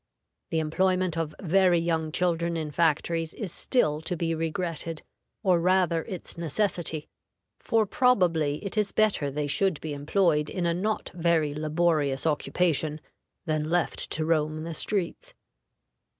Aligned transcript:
The 0.49 0.57
employment 0.57 1.15
of 1.15 1.35
very 1.43 1.77
young 1.77 2.11
children 2.11 2.57
in 2.57 2.71
factories 2.71 3.35
is 3.35 3.51
still 3.51 4.01
to 4.01 4.17
be 4.17 4.33
regretted, 4.33 5.03
or 5.43 5.59
rather 5.59 6.03
its 6.05 6.39
necessity, 6.39 7.07
for 7.59 7.85
probably 7.85 8.65
it 8.65 8.79
is 8.79 8.91
better 8.91 9.29
they 9.29 9.45
should 9.45 9.79
be 9.79 9.93
employed 9.93 10.49
in 10.49 10.65
a 10.65 10.73
not 10.73 11.11
very 11.13 11.53
laborious 11.53 12.25
occupation 12.25 12.99
than 13.45 13.69
left 13.69 14.09
to 14.13 14.25
roam 14.25 14.63
the 14.63 14.73
streets. 14.73 15.35